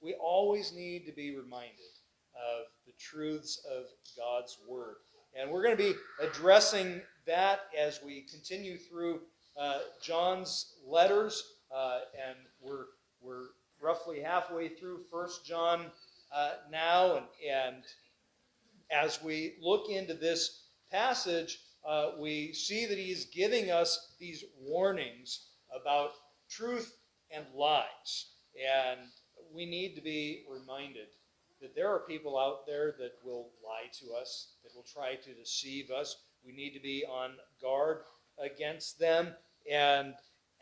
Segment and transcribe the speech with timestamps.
[0.00, 1.72] we always need to be reminded
[2.34, 3.84] of the truths of
[4.16, 4.96] God's Word.
[5.38, 9.20] And we're going to be addressing that as we continue through
[9.58, 11.42] uh, John's letters.
[11.74, 12.86] Uh, and we're,
[13.20, 13.48] we're
[13.80, 15.86] roughly halfway through First John
[16.34, 17.16] uh, now.
[17.16, 17.84] And, and
[18.90, 25.46] as we look into this passage, uh, we see that he's giving us these warnings
[25.74, 26.12] about
[26.48, 26.96] truth
[27.30, 28.26] and lies.
[28.56, 29.00] And
[29.54, 31.08] we need to be reminded
[31.60, 35.34] that there are people out there that will lie to us, that will try to
[35.34, 36.16] deceive us.
[36.44, 37.98] We need to be on guard
[38.38, 39.34] against them.
[39.70, 40.14] And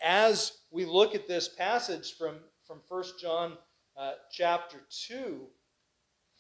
[0.02, 3.59] as we look at this passage from, from 1 John
[3.96, 5.46] uh, chapter 2,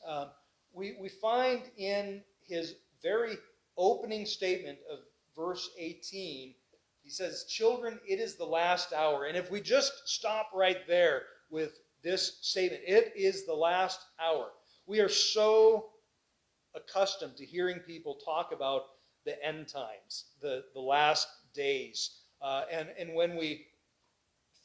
[0.06, 0.26] uh,
[0.72, 3.36] we, we find in his very
[3.76, 5.00] opening statement of
[5.34, 6.54] verse 18,
[7.02, 9.24] he says, Children, it is the last hour.
[9.24, 14.50] And if we just stop right there with this statement, it is the last hour.
[14.86, 15.86] We are so
[16.76, 18.82] accustomed to hearing people talk about
[19.24, 22.18] the end times, the, the last days.
[22.40, 23.66] Uh, and, and when we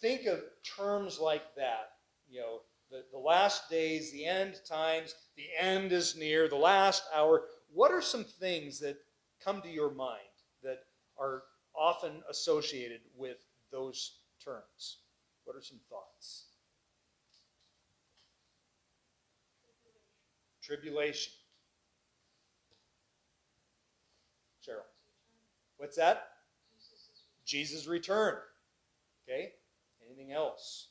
[0.02, 0.42] think of
[0.78, 1.94] terms like that,
[2.30, 2.60] you know,
[2.92, 7.92] the, the last days, the end times, the end is near, the last hour, what
[7.92, 8.98] are some things that
[9.44, 10.20] come to your mind
[10.62, 10.84] that
[11.18, 11.42] are
[11.76, 13.38] often associated with
[13.72, 14.98] those terms?
[15.46, 16.51] What are some thoughts?
[20.72, 21.34] Tribulation.
[24.66, 24.88] Cheryl.
[25.76, 26.30] What's that?
[27.46, 28.36] Jesus' return.
[29.28, 29.52] Okay.
[30.06, 30.88] Anything else?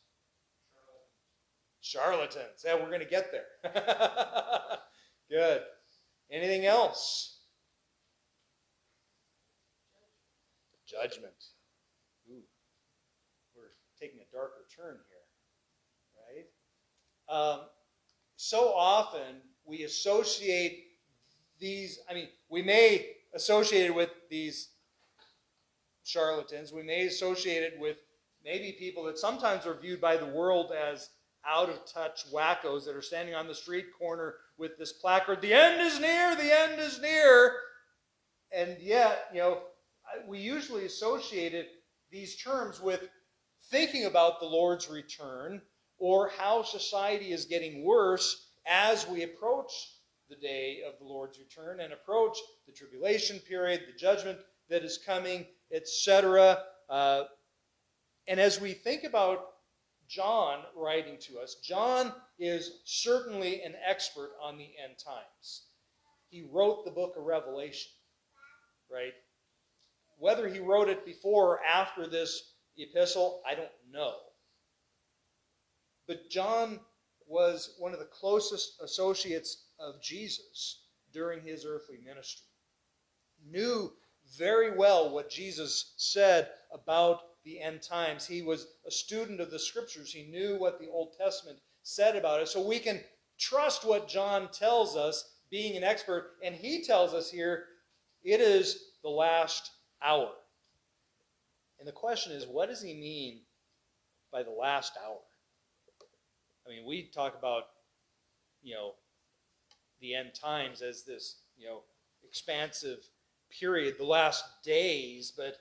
[1.80, 2.62] Charlatans.
[2.62, 3.72] Yeah, we're going to get there.
[5.30, 5.62] Good.
[6.30, 7.38] Anything else?
[10.86, 11.32] Judgment.
[12.30, 12.42] Ooh,
[13.56, 16.44] we're taking a darker turn here,
[17.30, 17.34] right?
[17.34, 17.60] Um,
[18.36, 19.36] so often
[19.70, 20.88] we associate
[21.60, 24.70] these, I mean, we may associate it with these
[26.02, 27.98] charlatans, we may associate it with
[28.44, 31.10] maybe people that sometimes are viewed by the world as
[31.46, 35.54] out of touch wackos that are standing on the street corner with this placard the
[35.54, 37.54] end is near the end is near.
[38.52, 39.62] And yet you know
[40.26, 41.66] we usually associated
[42.10, 43.08] these terms with
[43.70, 45.62] thinking about the Lord's return
[45.98, 49.72] or how society is getting worse as we approach
[50.30, 54.38] the day of the Lord's return and approach the tribulation period, the judgment
[54.70, 55.44] that is coming,
[55.74, 56.62] etc.
[56.88, 57.24] Uh,
[58.28, 59.40] and as we think about
[60.08, 65.64] John writing to us, John is certainly an expert on the end times.
[66.28, 67.90] He wrote the book of Revelation,
[68.90, 69.12] right?
[70.18, 74.14] Whether he wrote it before or after this epistle, I don't know.
[76.06, 76.78] But John
[77.30, 80.82] was one of the closest associates of Jesus
[81.12, 82.46] during his earthly ministry.
[83.48, 83.92] Knew
[84.36, 88.26] very well what Jesus said about the end times.
[88.26, 90.12] He was a student of the scriptures.
[90.12, 92.48] He knew what the Old Testament said about it.
[92.48, 93.00] So we can
[93.38, 96.32] trust what John tells us, being an expert.
[96.44, 97.64] And he tells us here
[98.24, 99.70] it is the last
[100.02, 100.32] hour.
[101.78, 103.40] And the question is, what does he mean
[104.32, 105.20] by the last hour?
[106.66, 107.64] I mean, we talk about,
[108.62, 108.94] you know,
[110.00, 111.82] the end times as this, you know,
[112.24, 112.98] expansive
[113.50, 115.56] period, the last days, but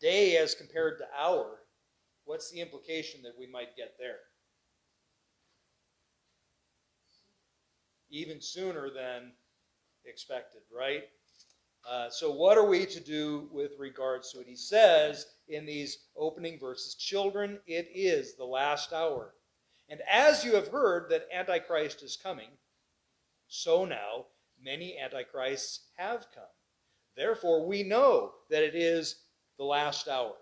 [0.00, 1.58] day as compared to hour,
[2.24, 4.18] what's the implication that we might get there?
[8.10, 9.32] Even sooner than
[10.04, 11.04] expected, right?
[11.88, 14.46] Uh, so, what are we to do with regards to it?
[14.46, 19.32] He says in these opening verses Children, it is the last hour.
[19.90, 22.48] And as you have heard that Antichrist is coming,
[23.48, 24.26] so now
[24.62, 26.44] many Antichrists have come.
[27.16, 29.16] Therefore, we know that it is
[29.58, 30.34] the last hour.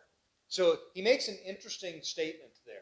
[0.48, 2.76] So, he makes an interesting statement there.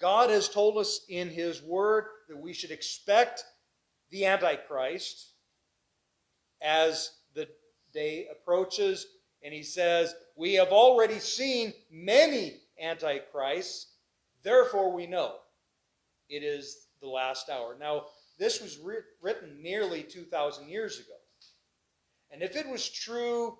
[0.00, 3.44] God has told us in His Word that we should expect
[4.10, 5.32] the Antichrist
[6.62, 7.48] as the
[7.92, 9.06] day approaches.
[9.42, 13.89] And he says, We have already seen many antichrists,
[14.42, 15.36] therefore we know
[16.28, 17.76] it is the last hour.
[17.78, 18.04] Now,
[18.38, 18.78] this was
[19.20, 21.16] written nearly 2,000 years ago.
[22.30, 23.58] And if it was true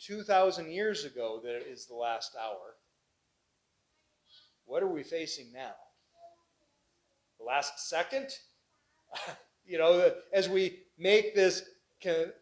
[0.00, 2.76] 2,000 years ago that it is the last hour,
[4.64, 5.74] what are we facing now?
[7.38, 8.28] The last second?
[9.64, 11.62] you know, as we make this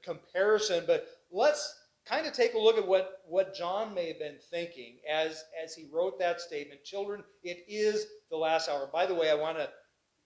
[0.03, 0.85] comparison.
[0.87, 1.78] But let's
[2.09, 5.75] kind of take a look at what, what John may have been thinking as, as
[5.75, 6.85] he wrote that statement.
[6.85, 8.89] Children, it is the last hour.
[8.93, 9.69] By the way, I want to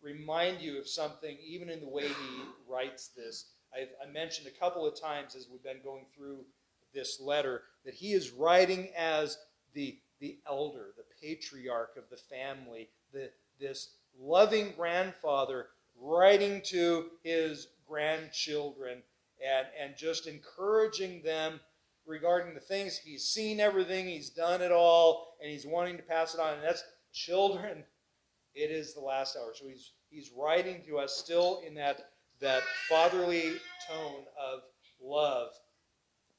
[0.01, 3.51] remind you of something, even in the way he writes this.
[3.75, 6.45] I've, I mentioned a couple of times as we've been going through
[6.95, 9.39] this letter that he is writing as
[9.75, 15.69] the, the elder, the patriarch of the family, the, this loving grandfather
[16.01, 19.03] writing to his grandchildren
[19.45, 21.61] and, and just encouraging them
[22.07, 26.35] regarding the things he's seen everything, he's done it all, and he's wanting to pass
[26.35, 26.55] it on.
[26.55, 27.85] And that's children,
[28.55, 29.53] it is the last hour.
[29.55, 32.01] So he's he's writing to us still in that
[32.41, 33.55] that fatherly
[33.89, 34.61] tone of
[35.01, 35.49] love.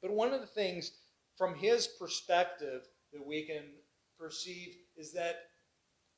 [0.02, 0.92] But one of the things
[1.38, 2.82] from his perspective
[3.14, 3.64] that we can
[4.20, 5.36] perceive is that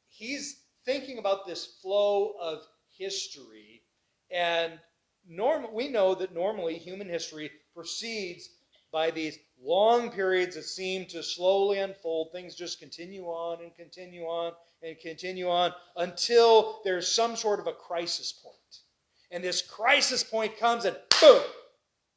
[0.08, 2.60] he's thinking about this flow of
[2.98, 3.84] history
[4.32, 4.80] and
[5.28, 8.50] norm, we know that normally human history proceeds
[8.96, 12.30] by these long periods that seem to slowly unfold.
[12.32, 17.68] Things just continue on and continue on and continue on until there's some sort of
[17.68, 18.56] a crisis point.
[19.32, 21.42] And this crisis point comes and boom,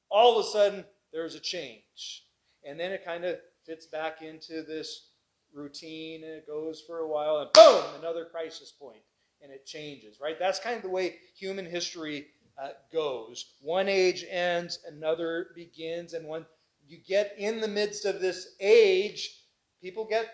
[0.08, 2.22] all of a sudden there's a change.
[2.64, 5.08] And then it kind of fits back into this
[5.52, 9.02] routine and it goes for a while and boom, another crisis point
[9.42, 10.38] and it changes, right?
[10.38, 13.54] That's kind of the way human history uh, goes.
[13.62, 16.44] One age ends, another begins, and when
[16.88, 19.42] you get in the midst of this age,
[19.82, 20.26] people get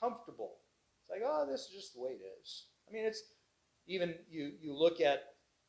[0.00, 0.52] comfortable.
[1.00, 2.66] It's like, oh, this is just the way it is.
[2.88, 3.22] I mean, it's
[3.86, 5.24] even you you look at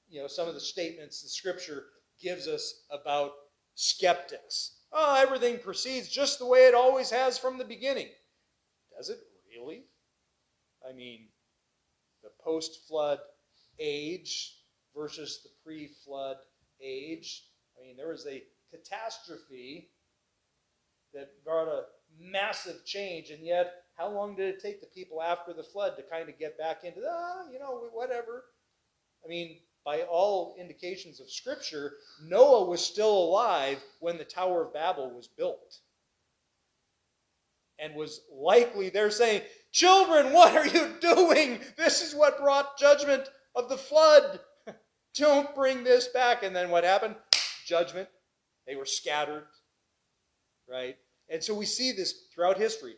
[0.08, 1.86] you know some of the statements the scripture
[2.22, 3.32] gives us about
[3.74, 4.78] skeptics.
[4.92, 8.08] Oh, everything proceeds just the way it always has from the beginning.
[8.96, 9.20] Does it
[9.50, 9.86] really?
[10.88, 11.28] I mean,
[12.24, 13.20] the post flood
[13.80, 14.56] age
[14.96, 16.38] versus the pre flood
[16.80, 17.44] age.
[17.78, 19.90] I mean, there was a catastrophe
[21.16, 21.86] that brought a
[22.20, 26.04] massive change, and yet, how long did it take the people after the flood to
[26.04, 28.44] kind of get back into, ah, you know, whatever?
[29.24, 34.74] I mean, by all indications of Scripture, Noah was still alive when the Tower of
[34.74, 35.80] Babel was built.
[37.78, 39.42] And was likely there saying,
[39.72, 41.60] Children, what are you doing?
[41.78, 44.40] This is what brought judgment of the flood.
[45.14, 46.44] Don't bring this back.
[46.44, 47.16] And then what happened?
[47.66, 48.08] Judgment.
[48.66, 49.44] They were scattered,
[50.68, 50.96] right?
[51.30, 52.96] And so we see this throughout history.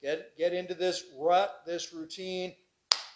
[0.00, 2.54] Get, get into this rut, this routine.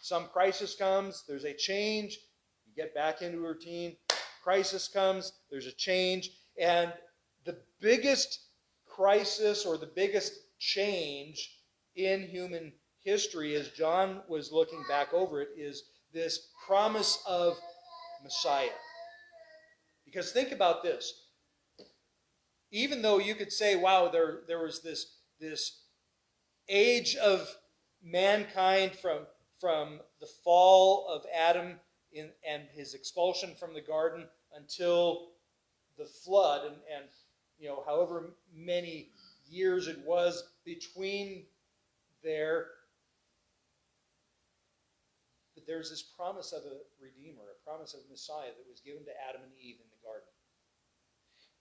[0.03, 2.19] Some crisis comes, there's a change.
[2.67, 3.97] You get back into routine.
[4.43, 6.31] Crisis comes, there's a change.
[6.59, 6.93] And
[7.45, 8.47] the biggest
[8.87, 11.59] crisis or the biggest change
[11.95, 12.73] in human
[13.05, 17.57] history, as John was looking back over it, is this promise of
[18.23, 18.69] Messiah.
[20.05, 21.22] Because think about this.
[22.73, 25.83] Even though you could say, wow, there, there was this, this
[26.69, 27.55] age of
[28.03, 29.27] mankind from,
[29.61, 31.75] from the fall of Adam
[32.13, 34.27] in, and his expulsion from the garden
[34.57, 35.29] until
[35.99, 37.05] the flood, and, and
[37.59, 39.11] you know, however many
[39.49, 41.45] years it was between
[42.25, 42.69] there,
[45.55, 49.11] but there's this promise of a Redeemer, a promise of Messiah that was given to
[49.29, 50.29] Adam and Eve in the garden.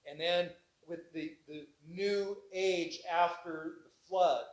[0.10, 0.50] And then
[0.88, 4.44] with the, the new age after the flood,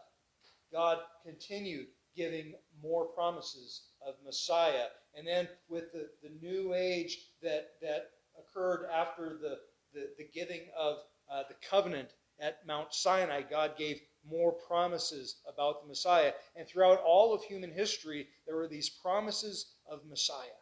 [0.72, 1.86] God continued
[2.16, 4.86] giving more promises of Messiah.
[5.17, 9.58] And then with the, the new age that, that occurred after the,
[9.94, 10.98] the, the giving of
[11.31, 12.10] uh, the covenant
[12.41, 16.32] at Mount Sinai, God gave more promises about the Messiah.
[16.56, 20.58] And throughout all of human history, there were these promises of Messiah.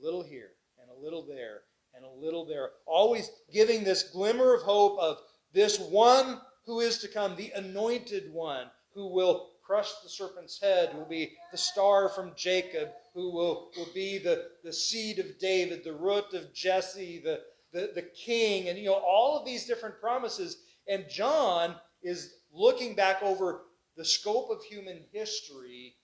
[0.00, 1.62] A little here, and a little there,
[1.98, 2.70] and a little there.
[2.86, 5.18] Always giving this glimmer of hope of
[5.52, 10.90] this one who is to come, the anointed one, who will crush the serpent's head,
[10.90, 15.38] who will be the star from Jacob, who will, will be the, the seed of
[15.38, 17.40] David, the root of Jesse, the,
[17.72, 22.94] the, the king, and you know, all of these different promises and John is looking
[22.94, 23.62] back over
[23.96, 25.96] the scope of human history,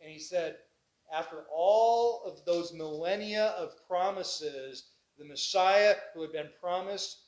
[0.00, 0.56] and he said,
[1.12, 7.18] after all of those millennia of promises, the Messiah who had been promised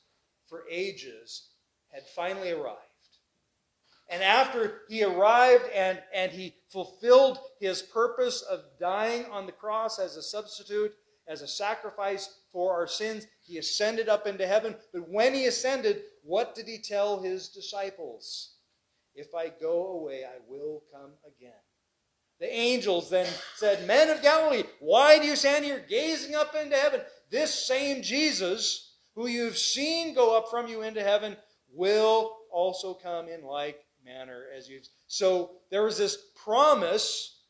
[0.47, 1.49] for ages
[1.89, 2.77] had finally arrived.
[4.09, 9.99] And after he arrived and, and he fulfilled his purpose of dying on the cross
[9.99, 10.93] as a substitute,
[11.27, 14.75] as a sacrifice for our sins, he ascended up into heaven.
[14.93, 18.55] But when he ascended, what did he tell his disciples?
[19.15, 21.53] If I go away, I will come again.
[22.39, 26.75] The angels then said, Men of Galilee, why do you stand here gazing up into
[26.75, 27.01] heaven?
[27.31, 31.35] This same Jesus who you have seen go up from you into heaven,
[31.73, 34.79] will also come in like manner as you.
[35.07, 37.43] So there was this promise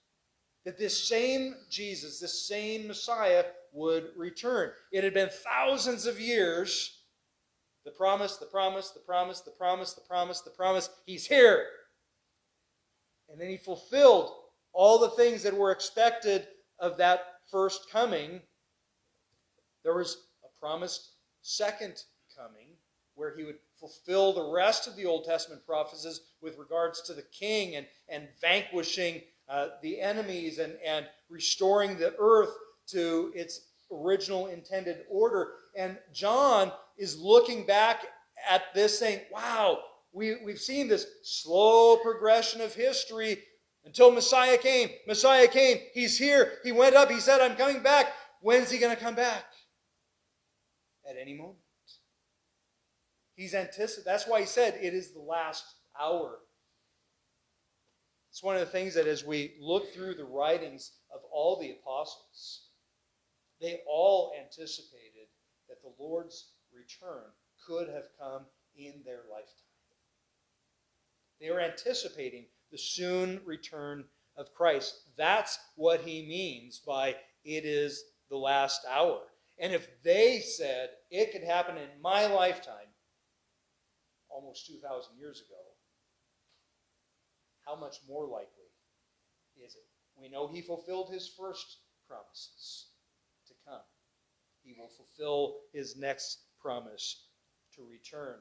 [0.66, 4.72] that this same Jesus, this same Messiah, would return.
[4.92, 6.98] It had been thousands of years.
[7.86, 10.90] The promise, the promise, the promise, the promise, the promise, the promise.
[11.06, 11.66] He's here.
[13.30, 14.32] And then he fulfilled
[14.74, 16.48] all the things that were expected
[16.80, 18.42] of that first coming.
[19.84, 21.12] There was a promised
[21.42, 22.04] second
[22.38, 22.68] coming
[23.16, 27.24] where he would fulfill the rest of the Old Testament prophecies with regards to the
[27.24, 32.54] king and, and vanquishing uh, the enemies and, and restoring the earth
[32.88, 35.54] to its original intended order.
[35.76, 38.06] And John is looking back
[38.50, 39.80] at this saying, wow,
[40.14, 43.40] we, we've seen this slow progression of history
[43.86, 44.90] until Messiah came.
[45.08, 45.80] Messiah came.
[45.94, 46.54] He's here.
[46.64, 47.10] He went up.
[47.10, 48.08] He said, I'm coming back.
[48.42, 49.46] When's he going to come back?
[51.12, 51.58] At any moment.
[53.36, 54.04] He's anticipating.
[54.06, 55.66] That's why he said it is the last
[56.00, 56.38] hour.
[58.30, 61.72] It's one of the things that as we look through the writings of all the
[61.72, 62.68] apostles,
[63.60, 65.28] they all anticipated
[65.68, 67.24] that the Lord's return
[67.68, 68.46] could have come
[68.78, 69.50] in their lifetime.
[71.42, 74.06] They were anticipating the soon return
[74.38, 75.10] of Christ.
[75.18, 79.24] That's what he means by it is the last hour.
[79.62, 82.90] And if they said it could happen in my lifetime,
[84.28, 85.62] almost 2,000 years ago,
[87.66, 88.48] how much more likely
[89.64, 89.86] is it?
[90.20, 91.78] We know he fulfilled his first
[92.08, 92.88] promises
[93.48, 93.82] to come.
[94.64, 97.28] He will fulfill his next promise
[97.76, 98.38] to return.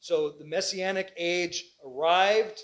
[0.00, 2.60] So the messianic age arrived.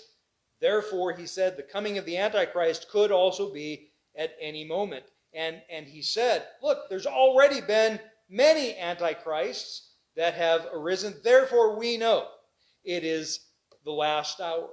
[0.59, 5.05] Therefore, he said the coming of the Antichrist could also be at any moment.
[5.35, 7.99] And, and he said, Look, there's already been
[8.29, 11.15] many antichrists that have arisen.
[11.23, 12.27] Therefore, we know
[12.83, 13.47] it is
[13.83, 14.69] the last hour.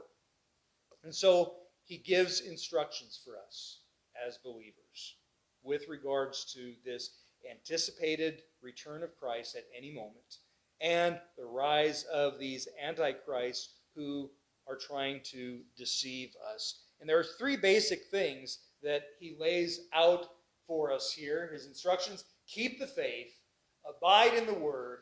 [1.02, 3.80] And so he gives instructions for us
[4.26, 5.16] as believers
[5.62, 7.10] with regards to this
[7.50, 10.38] anticipated return of Christ at any moment
[10.80, 14.30] and the rise of these antichrists who
[14.68, 16.82] are trying to deceive us.
[17.00, 20.28] And there are three basic things that he lays out
[20.70, 21.50] for us here.
[21.52, 23.34] His instructions keep the faith,
[23.84, 24.98] abide in the word,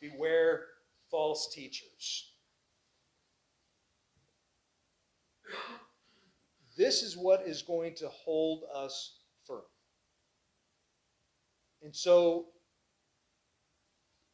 [0.00, 0.64] beware
[1.12, 2.32] false teachers.
[6.76, 9.62] This is what is going to hold us firm.
[11.84, 12.46] And so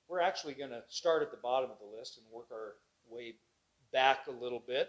[0.09, 2.76] we're actually going to start at the bottom of the list and work our
[3.11, 3.35] way
[3.93, 4.88] back a little bit.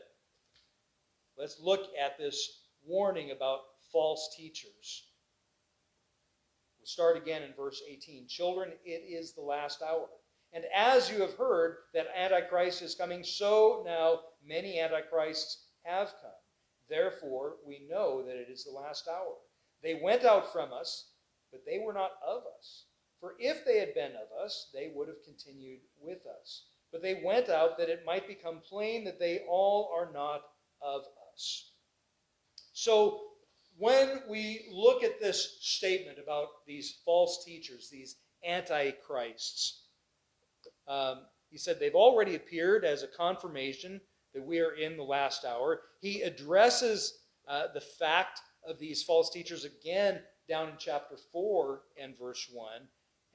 [1.38, 3.60] Let's look at this warning about
[3.92, 5.10] false teachers.
[6.84, 8.28] We'll start again in verse 18.
[8.28, 10.10] Children, it is the last hour.
[10.52, 16.32] And as you have heard that Antichrist is coming, so now many Antichrists have come.
[16.90, 19.36] Therefore, we know that it is the last hour.
[19.82, 21.12] They went out from us,
[21.54, 22.88] but they were not of us.
[23.22, 26.66] For if they had been of us, they would have continued with us.
[26.92, 30.42] But they went out that it might become plain that they all are not
[30.82, 31.72] of us.
[32.74, 33.22] So,
[33.78, 39.88] when we look at this statement about these false teachers, these antichrists,
[40.88, 44.02] um, he said they've already appeared as a confirmation
[44.34, 45.82] that we are in the last hour.
[46.02, 52.18] He addresses uh, the fact of these false teachers again down in chapter 4 and
[52.18, 52.68] verse 1.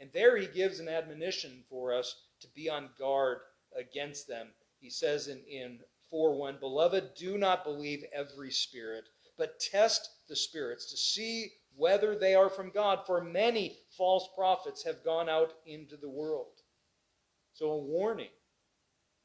[0.01, 3.39] And there he gives an admonition for us to be on guard
[3.77, 4.49] against them.
[4.81, 5.81] He says in, in
[6.11, 12.19] 4 1, Beloved, do not believe every spirit, but test the spirits to see whether
[12.19, 16.61] they are from God, for many false prophets have gone out into the world.
[17.53, 18.31] So, a warning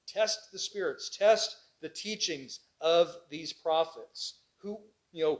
[0.07, 4.39] test the spirits, test the teachings of these prophets.
[4.59, 4.77] Who,
[5.11, 5.39] you know,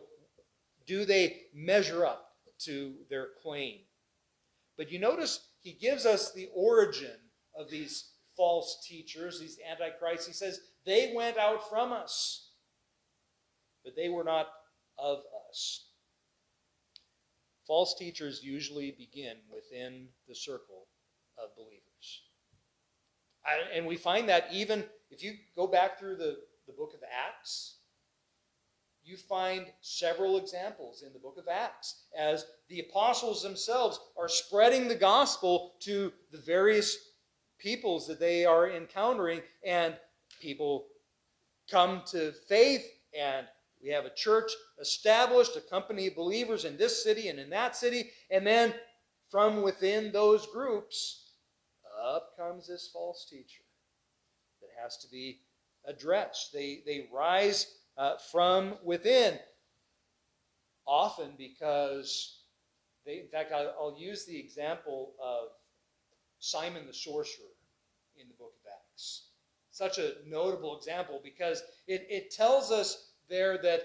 [0.88, 3.80] do they measure up to their claim?
[4.76, 7.18] But you notice he gives us the origin
[7.58, 10.26] of these false teachers, these antichrists.
[10.26, 12.50] He says, they went out from us,
[13.86, 14.48] but they were not
[14.98, 15.20] of
[15.50, 15.86] us.
[17.66, 20.88] False teachers usually begin within the circle
[21.38, 22.24] of believers.
[23.74, 27.78] And we find that even if you go back through the, the book of Acts,
[29.04, 34.88] you find several examples in the book of Acts as the apostles themselves are spreading
[34.88, 36.98] the gospel to the various
[37.60, 39.96] peoples that they are encountering, and
[40.42, 40.86] people
[41.70, 42.86] come to faith,
[43.18, 43.46] and
[43.84, 47.76] we have a church established, a company of believers in this city and in that
[47.76, 48.74] city, and then
[49.30, 51.32] from within those groups,
[52.04, 53.64] up comes this false teacher
[54.62, 55.42] that has to be
[55.86, 56.52] addressed.
[56.54, 59.38] They, they rise uh, from within,
[60.86, 62.40] often because
[63.06, 65.50] they, in fact, I'll, I'll use the example of
[66.40, 67.46] Simon the sorcerer
[68.20, 69.28] in the book of Acts.
[69.72, 73.84] Such a notable example because it, it tells us there that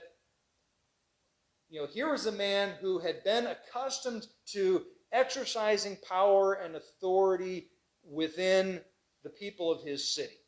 [1.71, 7.69] you know, here was a man who had been accustomed to exercising power and authority
[8.03, 8.81] within
[9.23, 10.39] the people of his city.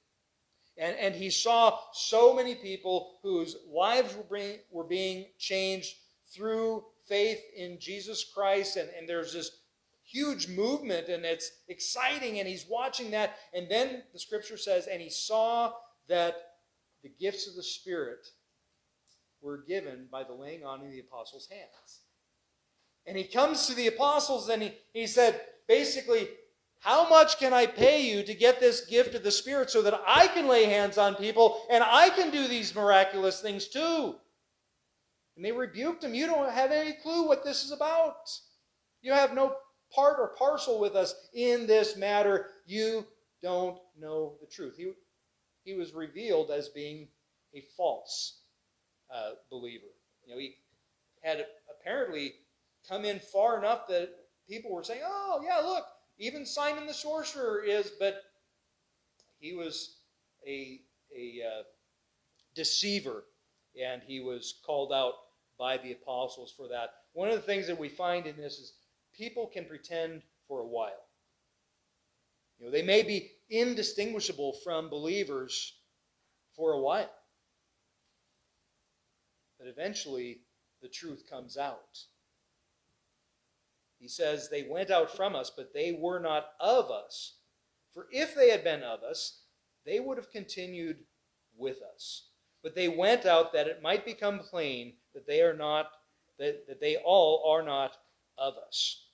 [0.79, 5.95] And, and he saw so many people whose lives were being, were being changed
[6.33, 8.77] through faith in Jesus Christ.
[8.77, 9.51] And, and there's this
[10.03, 13.37] huge movement, and it's exciting, and he's watching that.
[13.53, 15.73] And then the scripture says, and he saw
[16.09, 16.35] that
[17.03, 18.27] the gifts of the Spirit
[19.43, 22.01] were given by the laying on of the apostles' hands.
[23.07, 26.29] And he comes to the apostles and he, he said, basically,
[26.81, 30.01] how much can I pay you to get this gift of the Spirit so that
[30.07, 34.15] I can lay hands on people and I can do these miraculous things too?
[35.37, 36.15] And they rebuked him.
[36.15, 38.31] You don't have any clue what this is about.
[39.03, 39.57] You have no
[39.95, 42.47] part or parcel with us in this matter.
[42.67, 43.07] You
[43.43, 44.77] don't know the truth.
[44.77, 44.93] He,
[45.65, 47.09] he was revealed as being
[47.55, 48.40] a false
[49.13, 49.87] uh, believer.
[50.25, 50.57] You know, he
[51.23, 52.35] had apparently
[52.89, 54.11] come in far enough that
[54.49, 55.87] people were saying, "Oh, yeah, look,
[56.19, 58.23] even Simon the sorcerer is," but
[59.39, 59.97] he was
[60.47, 60.83] a
[61.15, 61.63] a uh,
[62.55, 63.25] deceiver,
[63.81, 65.15] and he was called out
[65.59, 66.91] by the apostles for that.
[67.13, 68.75] One of the things that we find in this is
[69.13, 71.05] people can pretend for a while.
[72.59, 75.75] You know, they may be indistinguishable from believers
[76.55, 77.11] for a while.
[79.61, 80.41] But eventually,
[80.81, 81.99] the truth comes out.
[83.99, 87.37] He says, They went out from us, but they were not of us.
[87.93, 89.43] For if they had been of us,
[89.85, 91.05] they would have continued
[91.57, 92.29] with us.
[92.63, 95.91] But they went out that it might become plain that they are not,
[96.39, 97.97] that, that they all are not
[98.39, 99.05] of us.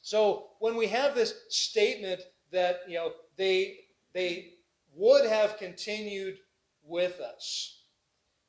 [0.00, 2.20] So when we have this statement
[2.52, 3.78] that you know they
[4.12, 4.54] they
[4.94, 6.38] would have continued
[6.82, 7.83] with us,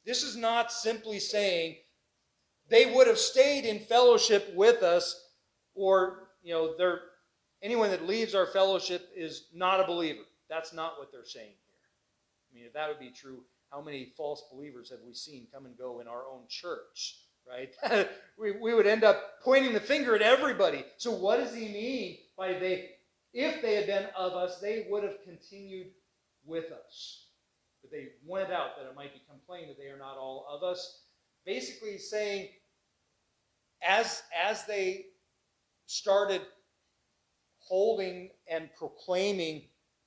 [0.05, 1.77] this is not simply saying
[2.69, 5.29] they would have stayed in fellowship with us,
[5.73, 7.01] or, you know, they're,
[7.61, 10.21] anyone that leaves our fellowship is not a believer.
[10.49, 11.75] That's not what they're saying here.
[12.51, 15.65] I mean, if that would be true, how many false believers have we seen come
[15.65, 17.73] and go in our own church, right?
[18.39, 20.85] we, we would end up pointing the finger at everybody.
[20.97, 22.91] So, what does he mean by they,
[23.33, 25.87] if they had been of us, they would have continued
[26.45, 27.24] with us?
[27.85, 30.63] But they went out that it might become plain that they are not all of
[30.63, 31.01] us.
[31.45, 32.49] Basically saying,
[33.85, 35.07] as, as they
[35.85, 36.41] started
[37.59, 39.63] holding and proclaiming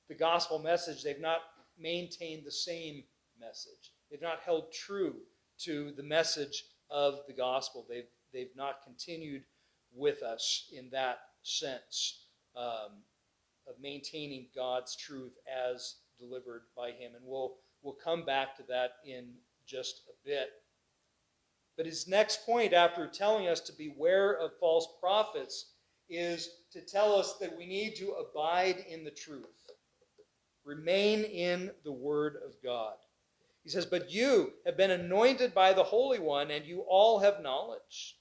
[0.08, 1.40] the gospel message, they've not
[1.78, 3.04] maintained the same
[3.38, 3.92] message.
[4.10, 5.16] They've not held true
[5.60, 7.86] to the message of the gospel.
[7.88, 9.42] They've, they've not continued
[9.94, 12.24] with us in that sense
[12.56, 13.02] um,
[13.68, 17.12] of maintaining God's truth as delivered by Him.
[17.14, 19.32] And we'll We'll come back to that in
[19.66, 20.50] just a bit.
[21.76, 25.72] But his next point, after telling us to beware of false prophets,
[26.10, 29.70] is to tell us that we need to abide in the truth,
[30.64, 32.94] remain in the Word of God.
[33.62, 37.42] He says, But you have been anointed by the Holy One, and you all have
[37.42, 38.16] knowledge.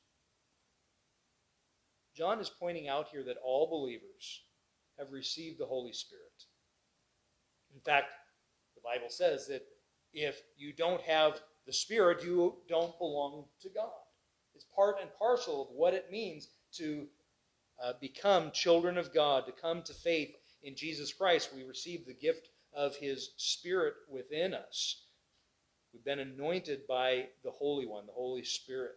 [2.15, 4.43] John is pointing out here that all believers
[4.99, 6.23] have received the Holy Spirit.
[7.73, 8.07] In fact,
[8.87, 9.63] Bible says that
[10.13, 13.91] if you don't have the Spirit, you don't belong to God.
[14.55, 17.05] It's part and parcel of what it means to
[17.83, 21.51] uh, become children of God, to come to faith in Jesus Christ.
[21.55, 25.03] We receive the gift of His Spirit within us.
[25.93, 28.95] We've been anointed by the Holy One, the Holy Spirit.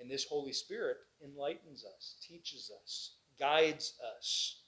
[0.00, 4.62] And this Holy Spirit enlightens us, teaches us, guides us.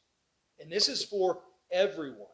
[0.61, 1.41] And this is for
[1.71, 2.29] everyone.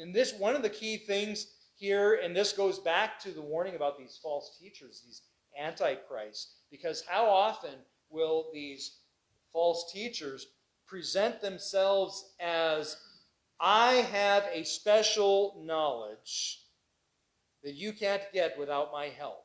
[0.00, 3.76] And this, one of the key things here, and this goes back to the warning
[3.76, 5.22] about these false teachers, these
[5.58, 7.74] antichrists, because how often
[8.10, 8.98] will these
[9.52, 10.46] false teachers
[10.86, 12.96] present themselves as
[13.60, 16.64] I have a special knowledge
[17.62, 19.44] that you can't get without my help.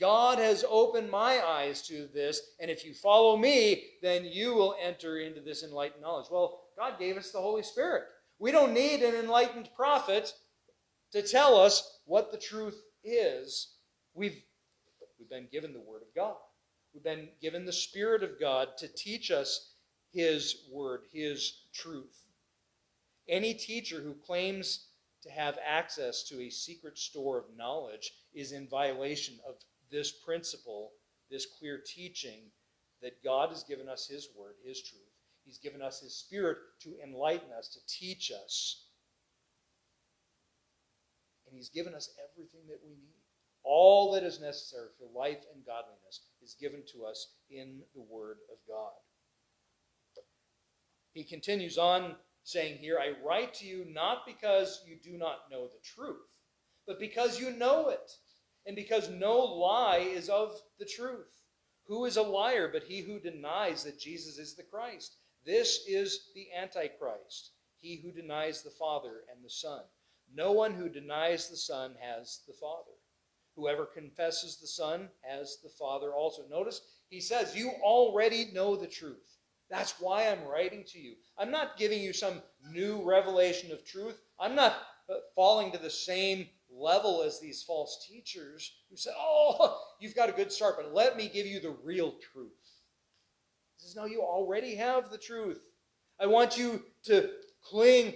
[0.00, 4.76] God has opened my eyes to this, and if you follow me, then you will
[4.82, 6.26] enter into this enlightened knowledge.
[6.30, 8.04] Well, God gave us the Holy Spirit.
[8.38, 10.32] We don't need an enlightened prophet
[11.12, 13.74] to tell us what the truth is.
[14.14, 14.42] We've,
[15.18, 16.36] we've been given the Word of God.
[16.92, 19.72] We've been given the Spirit of God to teach us
[20.12, 22.24] his word, his truth.
[23.28, 24.86] Any teacher who claims
[25.22, 29.56] to have access to a secret store of knowledge is in violation of
[29.90, 30.92] this principle,
[31.30, 32.50] this clear teaching
[33.02, 35.02] that God has given us his word, his truth.
[35.46, 38.88] He's given us his spirit to enlighten us, to teach us.
[41.46, 43.14] And he's given us everything that we need.
[43.62, 48.38] All that is necessary for life and godliness is given to us in the Word
[48.50, 48.92] of God.
[51.14, 55.66] He continues on saying here, I write to you not because you do not know
[55.66, 56.26] the truth,
[56.86, 58.12] but because you know it,
[58.66, 61.42] and because no lie is of the truth.
[61.86, 65.16] Who is a liar but he who denies that Jesus is the Christ?
[65.46, 69.82] This is the Antichrist, he who denies the Father and the Son.
[70.34, 72.90] No one who denies the Son has the Father.
[73.54, 76.48] Whoever confesses the Son has the Father also.
[76.50, 76.80] Notice
[77.10, 79.38] he says, You already know the truth.
[79.70, 81.14] That's why I'm writing to you.
[81.38, 84.18] I'm not giving you some new revelation of truth.
[84.40, 84.74] I'm not
[85.08, 90.28] uh, falling to the same level as these false teachers who say, Oh, you've got
[90.28, 92.65] a good start, but let me give you the real truth.
[93.76, 95.60] He says, No, you already have the truth.
[96.20, 97.30] I want you to
[97.62, 98.14] cling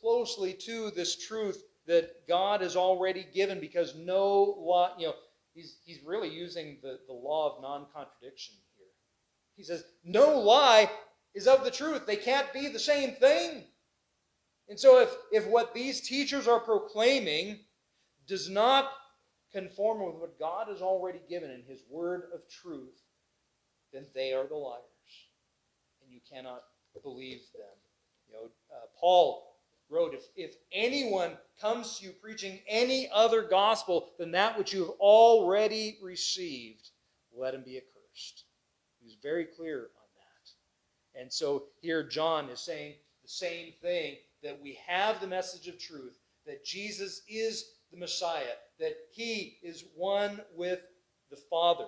[0.00, 5.14] closely to this truth that God has already given because no law, you know,
[5.54, 8.86] he's, he's really using the, the law of non contradiction here.
[9.56, 10.90] He says, no lie
[11.34, 12.06] is of the truth.
[12.06, 13.64] They can't be the same thing.
[14.68, 17.58] And so if, if what these teachers are proclaiming
[18.26, 18.90] does not
[19.52, 23.02] conform with what God has already given in his word of truth,
[23.92, 24.82] then they are the liars.
[26.14, 26.62] You cannot
[27.02, 27.74] believe them.
[28.28, 29.56] You know, uh, Paul
[29.90, 34.80] wrote, if, if anyone comes to you preaching any other gospel than that which you
[34.80, 36.90] have already received,
[37.36, 38.44] let him be accursed.
[39.00, 41.20] He was very clear on that.
[41.20, 45.80] And so here John is saying the same thing that we have the message of
[45.80, 50.80] truth, that Jesus is the Messiah, that he is one with
[51.30, 51.86] the Father.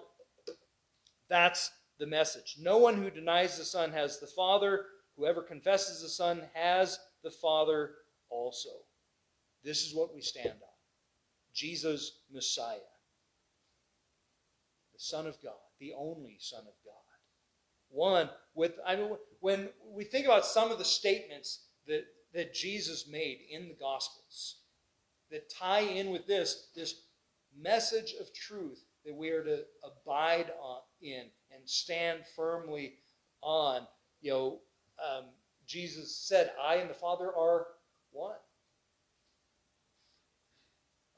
[1.28, 2.56] That's the message.
[2.60, 4.86] No one who denies the Son has the Father.
[5.16, 7.92] Whoever confesses the Son has the Father
[8.28, 8.70] also.
[9.64, 10.76] This is what we stand on
[11.54, 12.76] Jesus, Messiah,
[14.92, 16.92] the Son of God, the only Son of God.
[17.88, 22.04] One with, I mean, when we think about some of the statements that,
[22.34, 24.56] that Jesus made in the Gospels
[25.30, 26.94] that tie in with this, this
[27.58, 32.94] message of truth that we are to abide on, in and stand firmly
[33.42, 33.86] on,
[34.20, 34.58] you know,
[34.98, 35.24] um,
[35.66, 37.66] Jesus said, I and the Father are
[38.12, 38.36] one.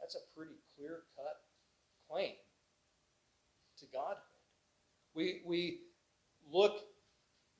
[0.00, 1.40] That's a pretty clear cut
[2.10, 2.32] claim
[3.78, 4.16] to Godhood.
[5.14, 5.80] We, we
[6.50, 6.80] look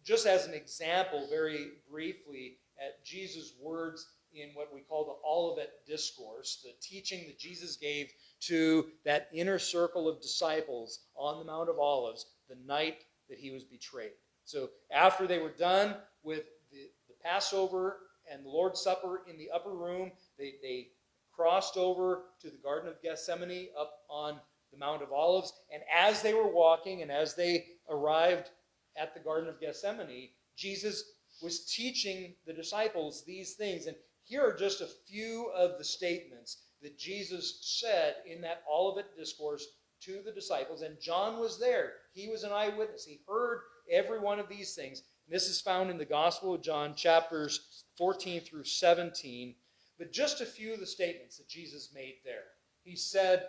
[0.05, 5.87] just as an example, very briefly, at Jesus' words in what we call the Olivet
[5.87, 11.68] Discourse, the teaching that Jesus gave to that inner circle of disciples on the Mount
[11.68, 12.27] of Olives
[12.69, 14.13] night that he was betrayed.
[14.45, 17.99] So after they were done with the Passover
[18.31, 20.13] and the Lord's Supper in the upper room.
[20.39, 20.89] They, they
[21.33, 24.39] crossed over to the Garden of Gethsemane up on
[24.73, 25.53] the Mount of Olives.
[25.73, 28.51] And as they were walking and as they arrived
[28.97, 31.05] at the Garden of Gethsemane, Jesus
[31.43, 33.87] was teaching the disciples these things.
[33.87, 39.17] And here are just a few of the statements that Jesus said in that Olivet
[39.17, 39.67] discourse
[40.03, 40.83] to the disciples.
[40.83, 41.93] And John was there.
[42.13, 43.05] He was an eyewitness.
[43.05, 45.03] He heard every one of these things.
[45.29, 49.55] This is found in the Gospel of John, chapters 14 through 17.
[49.99, 52.45] But just a few of the statements that Jesus made there.
[52.85, 53.49] He said,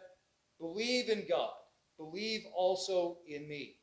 [0.59, 1.53] Believe in God,
[1.97, 3.77] believe also in me.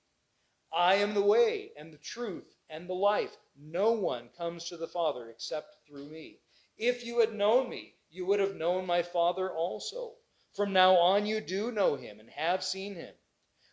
[0.73, 3.37] I am the way and the truth and the life.
[3.59, 6.41] No one comes to the Father except through me.
[6.77, 10.17] If you had known me, you would have known my Father also.
[10.57, 13.15] From now on, you do know him and have seen him.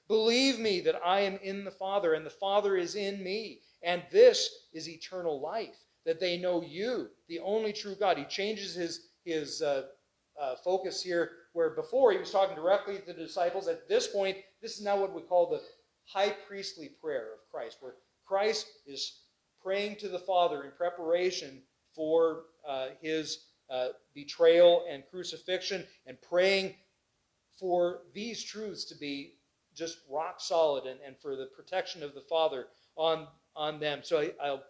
[0.09, 4.03] Believe me that I am in the Father and the Father is in me and
[4.11, 8.17] this is eternal life, that they know you, the only true God.
[8.17, 9.83] He changes his, his uh,
[10.41, 13.67] uh, focus here, where before he was talking directly to the disciples.
[13.67, 15.61] At this point, this is now what we call the
[16.05, 19.19] high priestly prayer of Christ, where Christ is
[19.61, 21.61] praying to the Father in preparation
[21.95, 26.75] for uh, his uh, betrayal and crucifixion, and praying
[27.59, 29.35] for these truths to be
[29.75, 33.99] just rock solid and, and for the protection of the Father on on them.
[34.03, 34.63] So I, will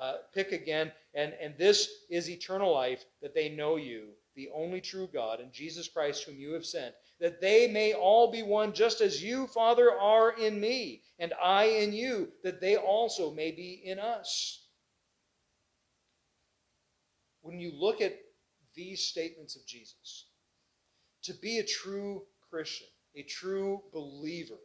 [0.00, 0.92] uh, pick again.
[1.14, 5.52] And, and this is eternal life, that they know you, the only true God, and
[5.52, 9.48] Jesus Christ, whom you have sent, that they may all be one, just as you,
[9.48, 14.66] Father, are in me, and I in you, that they also may be in us.
[17.40, 18.16] When you look at
[18.78, 20.26] these statements of Jesus,
[21.24, 22.86] to be a true Christian,
[23.16, 24.60] a true believer,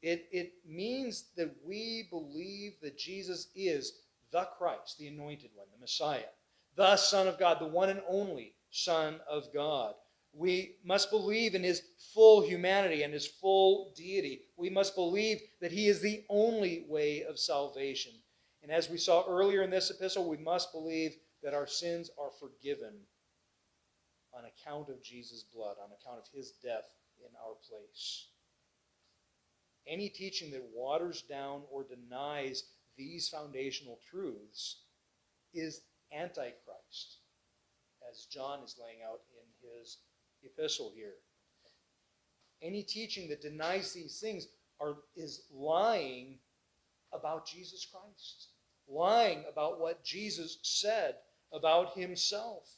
[0.00, 3.92] it, it means that we believe that Jesus is
[4.30, 6.30] the Christ, the anointed one, the Messiah
[6.78, 9.94] the Son of God, the one and only Son of God.
[10.32, 11.82] We must believe in his
[12.14, 14.42] full humanity and his full deity.
[14.56, 18.12] We must believe that he is the only way of salvation.
[18.62, 22.30] And as we saw earlier in this epistle, we must believe that our sins are
[22.40, 22.94] forgiven
[24.32, 26.84] on account of Jesus' blood, on account of his death
[27.20, 28.26] in our place.
[29.86, 32.64] Any teaching that waters down or denies
[32.96, 34.82] these foundational truths
[35.54, 35.80] is
[36.12, 37.18] Antichrist,
[38.10, 39.98] as John is laying out in his
[40.42, 41.14] epistle here.
[42.60, 44.46] Any teaching that denies these things
[44.80, 46.38] are, is lying
[47.12, 48.48] about Jesus Christ,
[48.88, 51.14] lying about what Jesus said
[51.52, 52.68] about himself.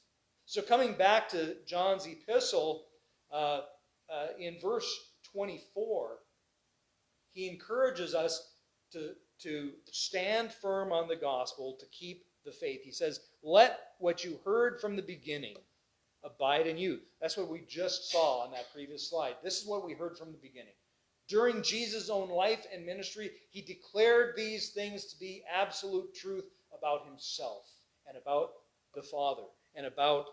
[0.46, 2.86] So, coming back to John's epistle,
[3.32, 3.60] uh,
[4.12, 4.88] uh, in verse
[5.32, 6.18] 24,
[7.32, 8.54] he encourages us
[8.92, 12.80] to, to stand firm on the gospel, to keep the faith.
[12.82, 15.56] He says, Let what you heard from the beginning
[16.24, 17.00] abide in you.
[17.20, 19.36] That's what we just saw on that previous slide.
[19.42, 20.74] This is what we heard from the beginning.
[21.28, 26.44] During Jesus' own life and ministry, he declared these things to be absolute truth
[26.76, 27.70] about himself
[28.08, 28.50] and about
[28.94, 30.26] the Father and about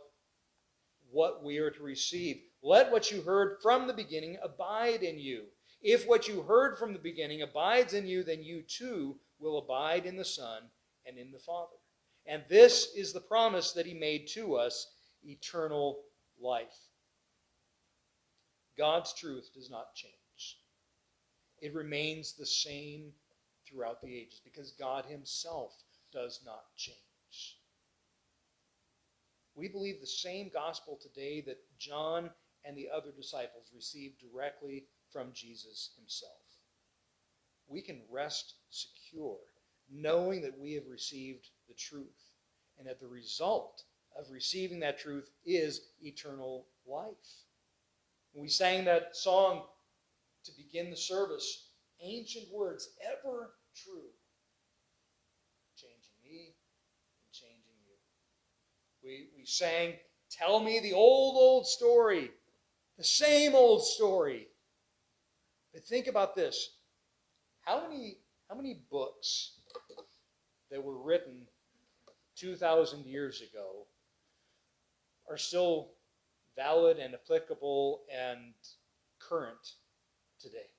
[1.12, 2.42] what we are to receive.
[2.64, 5.44] Let what you heard from the beginning abide in you.
[5.82, 10.06] If what you heard from the beginning abides in you, then you too will abide
[10.06, 10.64] in the Son
[11.06, 11.78] and in the Father.
[12.26, 14.88] And this is the promise that he made to us
[15.24, 16.00] eternal
[16.42, 16.76] life.
[18.78, 20.60] God's truth does not change,
[21.62, 23.12] it remains the same
[23.68, 25.74] throughout the ages because God himself
[26.14, 26.98] does not change.
[29.58, 32.30] We believe the same gospel today that John
[32.64, 36.32] and the other disciples received directly from Jesus himself.
[37.68, 39.40] We can rest secure
[39.90, 42.32] knowing that we have received the truth
[42.78, 43.84] and that the result
[44.18, 47.46] of receiving that truth is eternal life.
[48.34, 49.64] we sang that song
[50.44, 51.70] to begin the service,
[52.02, 54.12] ancient words, ever true,
[55.76, 56.54] changing me
[57.24, 57.96] and changing you.
[59.08, 59.94] We, we sang,
[60.30, 62.32] Tell me the old, old story,
[62.98, 64.50] the same old story.
[65.74, 66.76] But think about this.
[67.62, 68.18] How many,
[68.50, 69.60] how many books
[70.70, 71.44] that were written
[72.36, 73.86] 2,000 years ago
[75.30, 75.92] are still
[76.58, 78.54] valid and applicable and
[79.20, 79.76] current
[80.42, 80.72] today?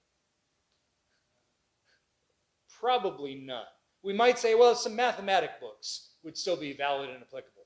[2.78, 3.64] Probably none.
[4.02, 7.57] We might say, well, some mathematic books would still be valid and applicable.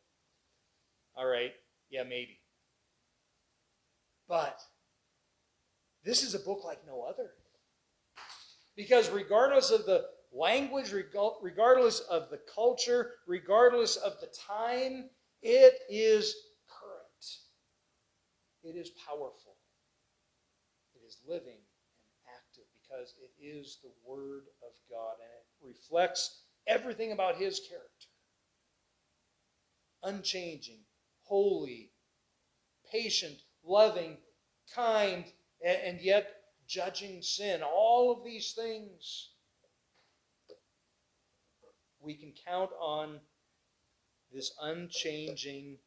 [1.15, 1.53] All right,
[1.91, 2.39] yeah, maybe.
[4.29, 4.59] But
[6.05, 7.31] this is a book like no other.
[8.77, 10.93] Because regardless of the language,
[11.43, 15.11] regardless of the culture, regardless of the time,
[15.43, 16.35] it is
[16.67, 17.27] current.
[18.65, 19.57] It is powerful.
[20.95, 26.45] It is living and active because it is the Word of God and it reflects
[26.67, 28.09] everything about His character
[30.03, 30.81] unchanging,
[31.33, 31.91] holy,
[32.93, 34.19] patient, loving,
[34.75, 35.25] kind,
[35.65, 36.27] and yet
[36.69, 37.63] judging sin.
[37.63, 39.31] All of these things
[42.03, 43.19] we can count on
[44.31, 45.79] this unchanging,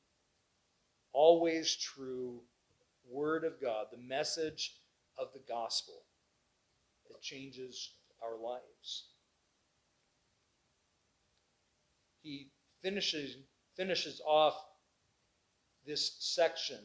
[1.14, 2.42] always true
[3.08, 4.78] Word of God, the message
[5.16, 6.06] of the gospel
[7.08, 7.92] that changes
[8.24, 9.10] our lives.
[12.24, 12.50] He
[12.82, 13.38] finishes,
[13.78, 14.56] finishes off
[15.86, 16.80] this section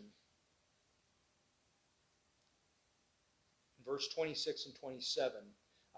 [3.91, 5.33] verse 26 and 27.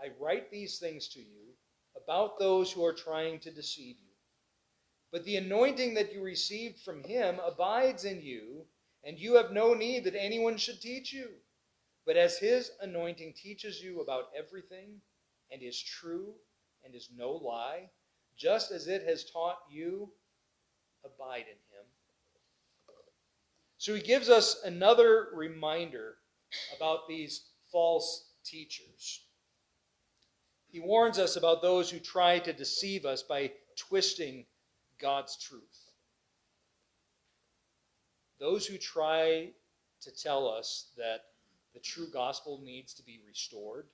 [0.03, 1.55] I write these things to you
[1.95, 4.15] about those who are trying to deceive you.
[5.11, 8.65] But the anointing that you received from him abides in you,
[9.05, 11.29] and you have no need that anyone should teach you.
[12.07, 15.01] But as his anointing teaches you about everything,
[15.51, 16.33] and is true,
[16.85, 17.91] and is no lie,
[18.39, 20.11] just as it has taught you,
[21.05, 21.85] abide in him.
[23.83, 26.15] So he gives us another reminder
[26.77, 29.23] about these false teachers.
[30.69, 34.47] He warns us about those who try to deceive us by twisting
[35.01, 35.91] God's truth.
[38.39, 39.51] those who try
[40.01, 41.23] to tell us that
[41.75, 43.87] the true gospel needs to be restored,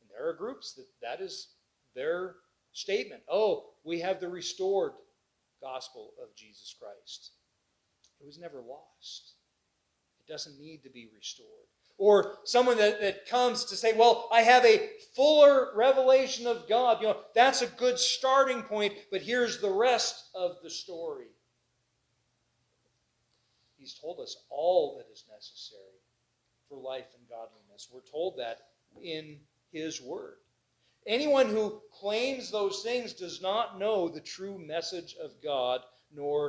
[0.00, 1.48] and there are groups that that is
[1.94, 2.34] their
[2.72, 3.22] statement.
[3.28, 4.94] Oh, we have the restored
[5.60, 7.30] gospel of Jesus Christ.
[8.22, 9.34] It was never lost.
[10.20, 11.48] It doesn't need to be restored.
[11.98, 17.00] Or someone that, that comes to say, Well, I have a fuller revelation of God.
[17.00, 21.26] You know, that's a good starting point, but here's the rest of the story.
[23.76, 25.80] He's told us all that is necessary
[26.68, 27.88] for life and godliness.
[27.92, 28.58] We're told that
[29.02, 29.38] in
[29.72, 30.36] His Word.
[31.06, 35.80] Anyone who claims those things does not know the true message of God
[36.14, 36.41] nor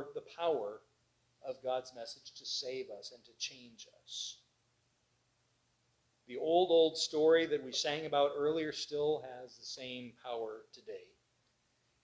[1.74, 4.36] God's message to save us and to change us.
[6.28, 11.08] The old, old story that we sang about earlier still has the same power today.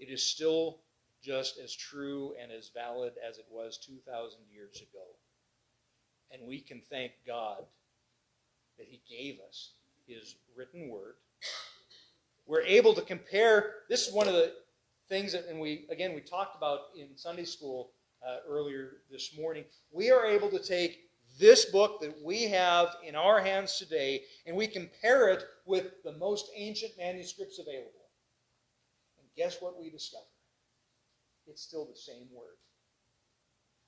[0.01, 0.79] It is still
[1.23, 5.05] just as true and as valid as it was 2,000 years ago.
[6.33, 7.63] And we can thank God
[8.77, 9.71] that He gave us
[10.09, 11.15] His written word.
[12.45, 13.75] We're able to compare.
[13.89, 14.53] This is one of the
[15.09, 17.93] things that, and we, again, we talked about in Sunday school
[18.27, 19.65] uh, earlier this morning.
[19.93, 24.57] We are able to take this book that we have in our hands today and
[24.57, 27.91] we compare it with the most ancient manuscripts available.
[29.19, 30.25] And guess what we discover?
[31.47, 32.57] It's still the same word.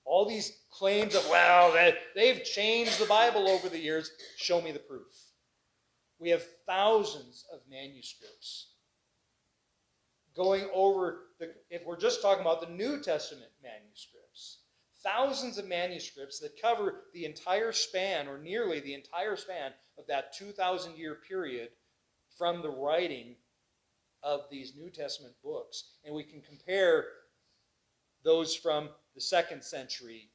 [0.04, 1.72] All these claims of, well,
[2.14, 5.14] they've changed the Bible over the years, show me the proof.
[6.18, 8.72] We have thousands of manuscripts
[10.34, 14.21] going over the, if we're just talking about the New Testament manuscripts,
[15.04, 20.32] thousands of manuscripts that cover the entire span, or nearly the entire span, of that
[20.34, 21.68] 2,000 year period
[22.38, 23.36] from the writing
[24.22, 25.84] of these New Testament books.
[26.04, 27.06] And we can compare
[28.24, 30.30] those from the second century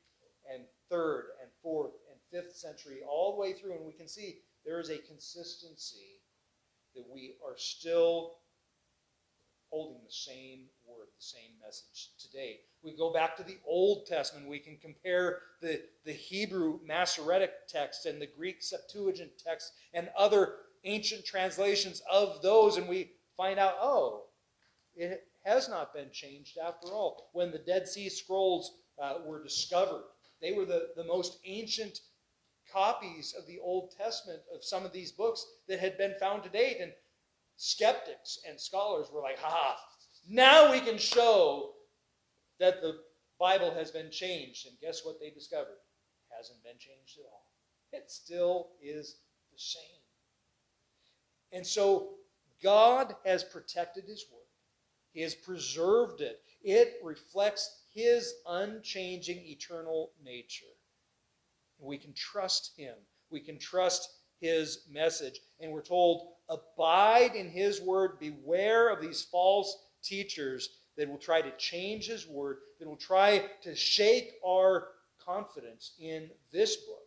[0.54, 4.40] and third and fourth and fifth century all the way through, and we can see
[4.66, 6.22] there is a consistency
[6.96, 8.36] that we are still
[9.70, 10.66] holding the same
[11.18, 12.60] the same message today.
[12.84, 14.48] We go back to the Old Testament.
[14.48, 20.54] We can compare the, the Hebrew Masoretic text and the Greek Septuagint text and other
[20.84, 24.26] ancient translations of those, and we find out, oh,
[24.96, 27.30] it has not been changed after all.
[27.34, 30.04] When the Dead Sea Scrolls uh, were discovered,
[30.40, 32.02] they were the, the most ancient
[32.72, 36.50] copies of the Old Testament of some of these books that had been found to
[36.50, 36.78] date.
[36.80, 36.92] And
[37.56, 39.78] skeptics and scholars were like, ha,
[40.30, 41.72] now we can show
[42.60, 43.00] that the
[43.40, 44.68] Bible has been changed.
[44.68, 45.78] And guess what they discovered?
[46.30, 47.46] It hasn't been changed at all.
[47.94, 49.18] It still is
[49.52, 49.82] the same.
[51.52, 52.10] And so
[52.62, 54.42] God has protected His Word,
[55.14, 56.42] He has preserved it.
[56.64, 60.66] It reflects His unchanging eternal nature.
[61.80, 62.96] We can trust Him.
[63.30, 64.10] We can trust
[64.42, 65.40] His message.
[65.60, 71.42] And we're told abide in his word, beware of these false teachers that will try
[71.42, 74.90] to change his word, that will try to shake our
[75.24, 77.04] confidence in this book.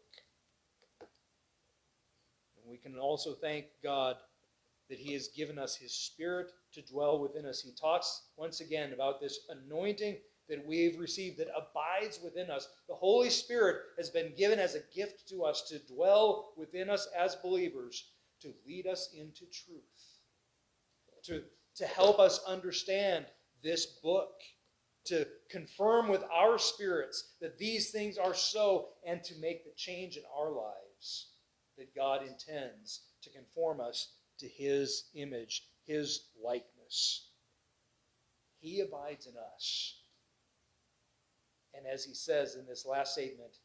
[1.00, 4.16] And we can also thank God
[4.88, 7.62] that he has given us his spirit to dwell within us.
[7.62, 10.16] He talks once again about this anointing
[10.48, 12.68] that we've received that abides within us.
[12.88, 17.08] The Holy Spirit has been given as a gift to us to dwell within us
[17.16, 18.10] as believers
[18.42, 19.80] to lead us into truth,
[21.24, 21.42] to,
[21.76, 23.26] to help us understand
[23.62, 24.40] this book,
[25.06, 30.16] to confirm with our spirits that these things are so, and to make the change
[30.16, 31.28] in our lives
[31.78, 37.28] that God intends to conform us to His image, His likeness.
[38.60, 39.96] He abides in us.
[41.74, 43.56] And as he says in this last statement,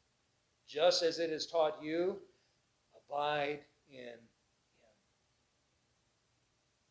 [0.67, 2.17] just as it has taught you,
[3.09, 4.19] abide in him.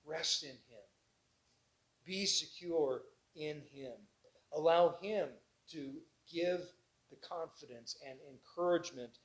[0.05, 0.84] Rest in Him.
[2.05, 3.03] Be secure
[3.37, 3.95] in Him.
[4.53, 5.29] Allow Him
[5.73, 5.95] to
[6.33, 6.61] give
[7.11, 9.19] the confidence and encouragement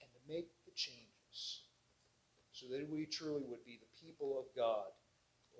[0.00, 1.62] and to make the changes
[2.52, 4.86] so that we truly would be the people of God,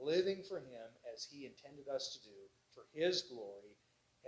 [0.03, 2.35] living for Him as He intended us to do
[2.75, 3.77] for His glory,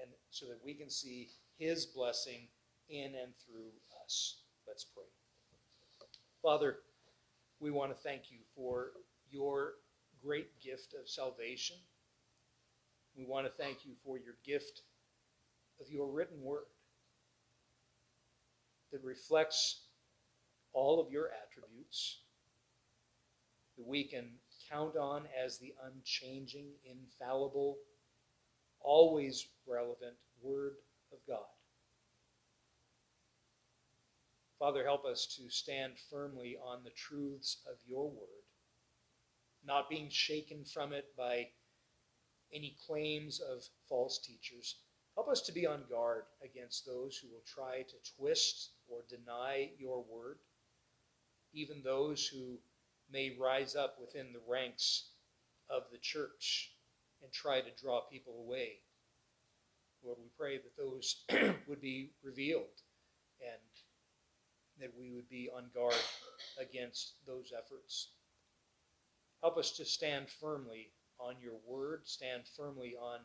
[0.00, 1.28] and so that we can see
[1.58, 2.48] His blessing
[2.88, 3.70] in and through
[4.04, 4.42] us.
[4.66, 5.04] Let's pray.
[6.42, 6.78] Father,
[7.58, 8.92] we want to thank you for
[9.30, 9.74] your
[10.24, 11.76] great gift of salvation.
[13.16, 14.82] We want to thank you for your gift
[15.80, 16.64] of your written word
[18.92, 19.82] that reflects
[20.72, 22.18] all of your attributes,
[23.76, 24.28] that we can
[24.70, 27.78] count on as the unchanging, infallible,
[28.80, 30.74] always relevant Word
[31.12, 31.46] of God.
[34.58, 38.44] Father, help us to stand firmly on the truths of your word,
[39.64, 41.46] not being shaken from it by
[42.52, 44.76] any claims of false teachers.
[45.14, 49.70] Help us to be on guard against those who will try to twist or deny
[49.78, 50.38] your word,
[51.52, 52.58] even those who
[53.10, 55.10] may rise up within the ranks
[55.68, 56.72] of the church
[57.22, 58.78] and try to draw people away.
[60.02, 61.24] Lord, we pray that those
[61.66, 62.80] would be revealed
[63.40, 63.60] and
[64.80, 65.94] that we would be on guard
[66.58, 68.08] against those efforts.
[69.42, 70.90] Help us to stand firmly
[71.20, 73.20] on your word, stand firmly on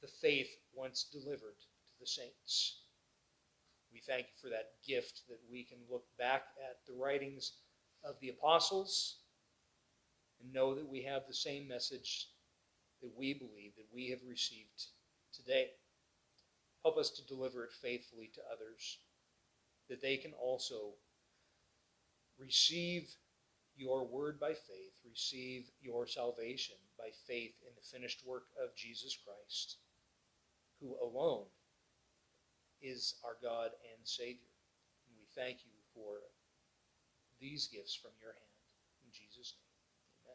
[0.00, 2.80] the faith once delivered to the saints.
[3.92, 7.52] We thank you for that gift that we can look back at the writings
[8.04, 9.18] of the apostles
[10.40, 12.28] and know that we have the same message
[13.02, 14.86] that we believe that we have received
[15.32, 15.68] today.
[16.82, 18.98] Help us to deliver it faithfully to others,
[19.88, 20.92] that they can also
[22.38, 23.08] receive
[23.76, 29.16] your word by faith, receive your salvation by faith in the finished work of Jesus
[29.24, 29.78] Christ,
[30.80, 31.46] who alone
[32.82, 34.52] is our God and Savior.
[35.06, 36.18] And we thank you for
[37.40, 38.53] these gifts from your hand.